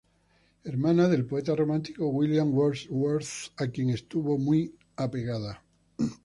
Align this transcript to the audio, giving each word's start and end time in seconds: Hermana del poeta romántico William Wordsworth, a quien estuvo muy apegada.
Hermana 0.63 1.07
del 1.07 1.27
poeta 1.27 1.55
romántico 1.55 2.07
William 2.07 2.55
Wordsworth, 2.55 3.51
a 3.57 3.67
quien 3.67 3.91
estuvo 3.91 4.39
muy 4.39 4.73
apegada. 4.95 5.63